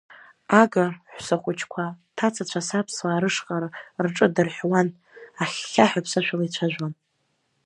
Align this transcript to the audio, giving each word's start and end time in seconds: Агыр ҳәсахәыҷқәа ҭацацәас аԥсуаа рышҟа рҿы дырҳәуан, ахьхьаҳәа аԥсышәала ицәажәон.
Агыр 0.61 0.91
ҳәсахәыҷқәа 1.13 1.83
ҭацацәас 2.15 2.69
аԥсуаа 2.79 3.21
рышҟа 3.23 3.57
рҿы 4.03 4.27
дырҳәуан, 4.35 4.87
ахьхьаҳәа 5.41 5.99
аԥсышәала 6.01 6.43
ицәажәон. 6.47 6.93